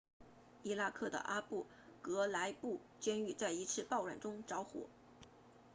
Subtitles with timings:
[0.63, 1.67] 伊拉克的阿布
[2.01, 4.87] 格莱布监狱在一次暴乱中着火